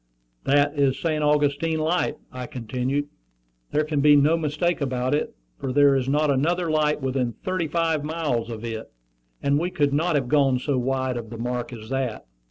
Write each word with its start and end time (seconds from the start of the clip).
"That 0.45 0.73
is 0.79 0.97
St. 0.97 1.23
Augustine 1.23 1.77
Light," 1.77 2.17
I 2.31 2.47
continued. 2.47 3.05
"There 3.71 3.83
can 3.83 4.01
be 4.01 4.15
no 4.15 4.35
mistake 4.35 4.81
about 4.81 5.13
it, 5.13 5.35
for 5.59 5.71
there 5.71 5.95
is 5.95 6.09
not 6.09 6.31
another 6.31 6.71
light 6.71 7.01
within 7.03 7.33
thirty 7.43 7.67
five 7.67 8.03
miles 8.03 8.49
of 8.49 8.65
it; 8.65 8.91
and 9.43 9.59
we 9.59 9.69
could 9.69 9.93
not 9.93 10.15
have 10.15 10.27
gone 10.27 10.57
so 10.57 10.79
wide 10.79 11.17
of 11.17 11.29
the 11.29 11.37
mark 11.37 11.71
as 11.71 11.89
that." 11.91 12.25